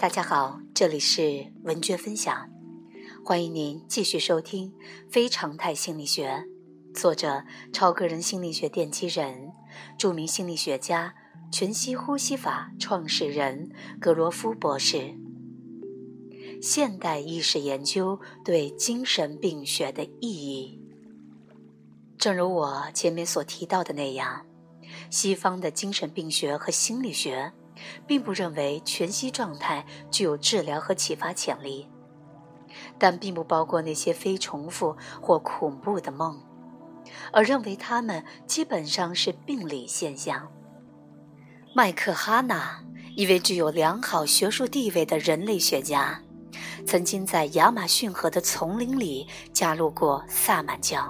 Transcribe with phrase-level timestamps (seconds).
[0.00, 2.48] 大家好，这里是文娟分享，
[3.22, 4.72] 欢迎您继续收听
[5.10, 6.42] 《非常态心理学》，
[6.98, 9.52] 作者超个人心理学奠基人、
[9.98, 11.14] 著名心理学家、
[11.52, 15.14] 全息呼吸法创始人格罗夫博士。
[16.62, 20.80] 现代意识研究对精神病学的意义，
[22.16, 24.46] 正如我前面所提到的那样，
[25.10, 27.52] 西方的精神病学和心理学。
[28.06, 31.88] 并不认为全息状态具有治疗和启发潜力，
[32.98, 36.42] 但并不包括那些非重复或恐怖的梦，
[37.32, 40.50] 而认为它们基本上是病理现象。
[41.74, 42.82] 麦克哈纳，
[43.16, 46.20] 一位具有良好学术地位的人类学家，
[46.86, 51.08] 曾经在亚马逊河的丛林里加入过萨满教，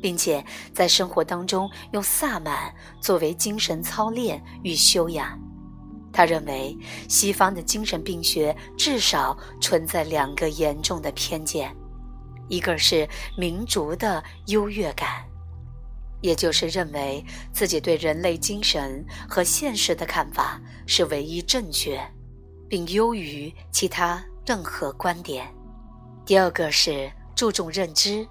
[0.00, 5.36] 并且在生活当中用萨满作为精神操练与修养。
[6.12, 6.76] 他认为，
[7.08, 11.74] 西方的精神病学至少存在两个严重的偏见，
[12.48, 15.24] 一个是民族的优越感，
[16.20, 21.98] 也就是认为自己对人类精神和现实的看法是唯一正确，
[22.68, 25.46] 并优于其他任何观点；
[26.26, 28.26] 第二个是注重认知，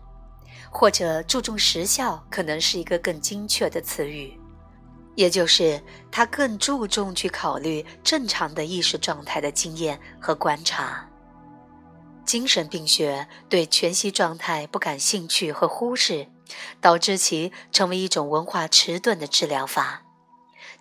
[0.70, 4.39] 或者注重实效，可能是一个更精确的词语。
[5.22, 5.80] 也就是
[6.11, 11.08] 他更注重去考虑正常的意识状态的经验和观察。
[12.25, 16.27] 精神病学对全息状态不感兴趣和忽视，
[16.80, 20.02] 导致其成为一种文化迟钝的治疗法。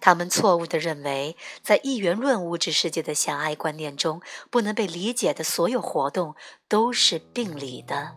[0.01, 6.35] 他们错误地认为，在一元论物质世界的狭隘观念中，不能被理解的所有活动
[6.67, 8.17] 都是病理的。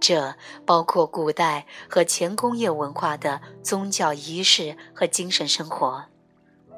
[0.00, 0.34] 这
[0.64, 6.04] 包括古代和前工业文化的宗教仪式和精神生活，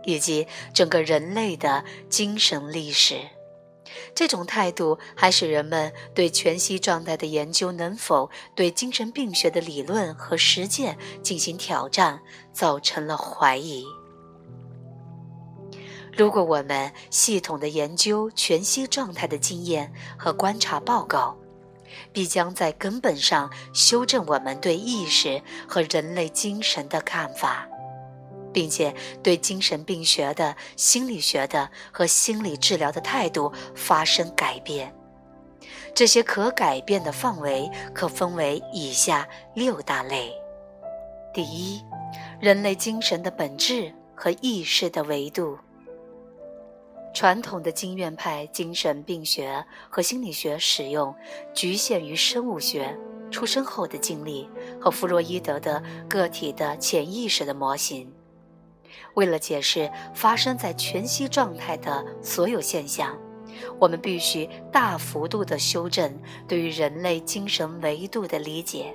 [0.05, 3.21] 以及整个人类的精神历史。
[4.15, 12.21] 这种态度还使人们对全息状态的研究能否对精神病学的理论和实践进行挑战
[12.53, 13.85] 造成了怀疑。
[16.17, 21.37] 如果我们系统的研究全息状态的经验和观察报告，
[22.13, 27.69] 必将在根本上修正我们对意识和人类精神的看法，
[28.53, 34.95] 并且对精神病学的、心理学的和心理治疗的态度发生改变。
[35.95, 40.33] 这些可改变的范围可分为以下六大类：
[41.35, 41.85] 第一，
[42.41, 45.59] 人类精神的本质和意识的维度。
[47.15, 51.15] 传统的经验派精神病学和心理学使用
[51.53, 52.99] 局限于生物学
[53.31, 54.49] 出生后的经历
[54.81, 58.11] 和弗洛伊德的个体的潜意识的模型，
[59.15, 63.17] 为了解释发生在全息状态的所有现象，
[63.79, 66.19] 我们必须大幅度地修正
[66.49, 68.95] 对于人类精神维度的理解。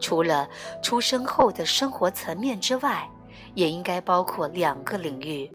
[0.00, 0.48] 除了
[0.82, 3.08] 出生后的生活层面之外，
[3.54, 5.50] 也应该包括两个领域。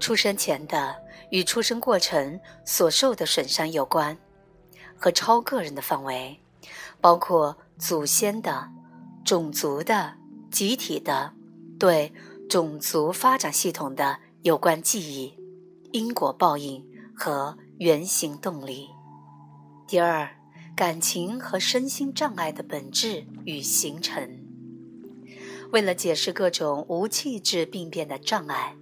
[0.00, 0.96] 出生前的
[1.30, 4.16] 与出生过程所受的损伤有关，
[4.96, 6.40] 和超个人的范围，
[7.00, 8.70] 包括祖先的、
[9.24, 10.14] 种族的、
[10.50, 11.34] 集体的，
[11.78, 12.12] 对
[12.48, 15.38] 种族发展系统的有关记忆、
[15.92, 16.84] 因果报应
[17.14, 18.88] 和原型动力。
[19.86, 20.28] 第二，
[20.74, 24.38] 感情和身心障碍的本质与形成。
[25.72, 28.74] 为了解释各种无气质病变的障碍。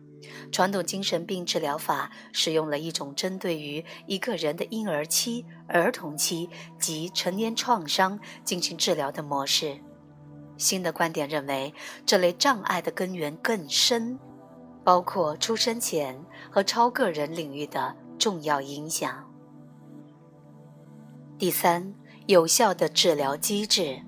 [0.50, 9.78] 传统精神病治疗法使用了一种针对于一个人的婴儿期、儿童期及成年创伤进行治疗的模式。
[10.56, 11.72] 新的观点认为，
[12.04, 14.18] 这类障碍的根源更深，
[14.82, 19.24] 包括出生前和超个人领域的重要影响。
[21.38, 21.94] 第三，
[22.26, 24.07] 有效的治疗机制。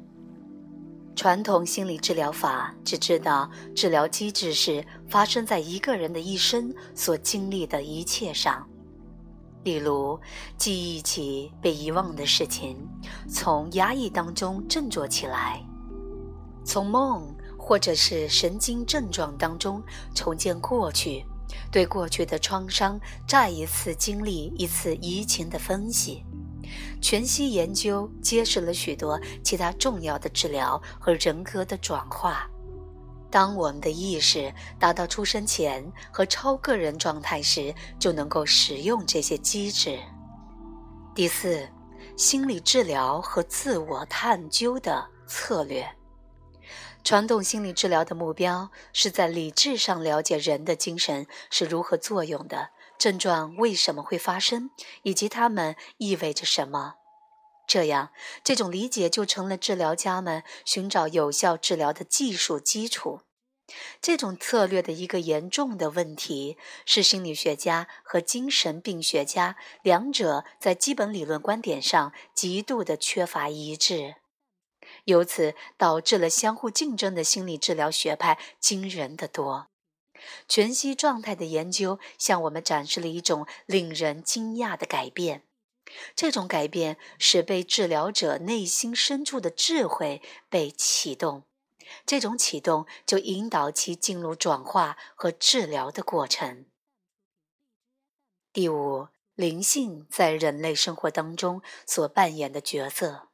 [1.17, 8.67] 传统心理治疗法只知道治疗机制是发生在一个人的一生所经历的一切上，
[9.65, 10.19] 例如
[10.57, 12.79] 记忆起被遗忘的事情，
[13.29, 15.63] 从压抑当中振作起来，
[16.65, 19.83] 从梦或者是神经症状当中
[20.15, 21.27] 重建过去，
[21.71, 22.99] 对过去的创伤
[23.29, 26.25] 再一次经历一次移情的分析。
[27.01, 32.49] 全息研究揭示了许多其他重要的治疗和人格的转化。
[33.31, 39.99] 当我们的意识达到出生前和超个人状态时，就能够使用这些机制。
[41.15, 41.69] 第四，
[42.17, 45.89] 心理治疗和自我探究的策略。
[47.03, 52.71] 传统心理治疗的目标是在理智上了解人的精神是如何作用的。
[53.01, 54.71] 症状为什么会发生，
[55.05, 56.97] 以及它们意味着什么。
[57.67, 58.11] 这样，
[58.45, 63.23] 这种理解就成了治疗家们寻找有效治疗的技术基础。
[64.03, 74.17] 这种策略的一个严重的问题是，心理学家和精神病学家两者在基本理论观点上极度的缺乏一致，
[75.05, 79.69] 由此导致了相互竞争的心理治疗学派惊人的多。
[80.49, 85.45] 全息状态的研究向我们展示了一种令人惊讶的改变，
[86.15, 91.45] 这种改变使被治疗者内心深处的智慧被启动。
[92.07, 96.67] 这种启动就引导其进入转化和治疗的过程。
[98.53, 103.29] 第五，灵性在人类生活当中所扮演的角色，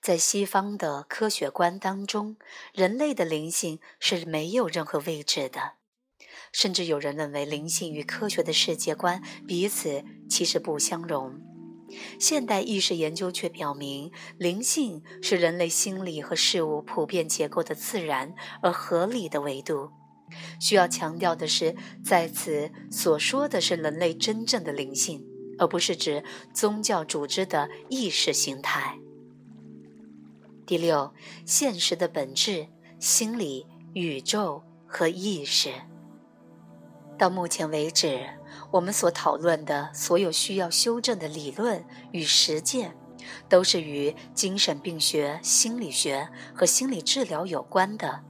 [0.00, 2.38] 在西方的科学观当中，
[2.72, 5.74] 人类的灵性是没有任何位置的，
[6.52, 11.40] 甚至有人认为灵性与科学的世界观彼此其实不相容。
[12.18, 18.32] 现代意识研究却表明，灵性是人类心理和事物普遍结构的自然
[18.62, 19.90] 而合理的维度。
[20.60, 21.74] 需要强调的是，
[22.04, 25.26] 在此所说的是人类真正的灵性，
[25.58, 26.22] 而不是指
[26.54, 28.96] 宗教组织的意识形态。
[30.64, 31.12] 第六，
[31.44, 32.68] 现实的本质、
[33.00, 35.72] 心理、宇宙和意识。
[37.20, 38.18] 到目前为止。
[38.70, 42.96] 我们所讨论的所有需要修正的理论与实践，
[43.46, 48.22] 都是与精神病学、心理学和心理治疗有关的。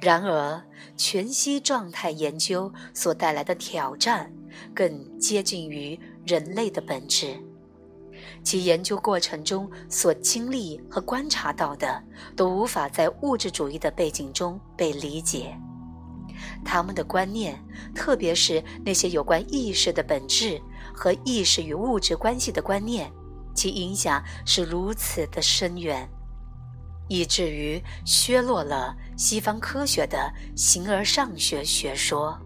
[0.00, 0.62] 然而，
[0.96, 4.32] 全息状态研究所带来的挑战，
[4.72, 7.36] 更接近于人类的本质。
[8.44, 12.00] 其研究过程中所经历和观察到的，
[12.36, 15.58] 都无法在物质主义的背景中被理解。
[16.64, 17.58] 他们的观念，
[17.94, 20.60] 特别是那些有关意识的本质
[20.94, 23.10] 和意识与物质关系的观念，
[23.54, 26.08] 其影响是如此的深远，
[27.08, 32.38] 以至于削弱了西方科学的形而上学学说。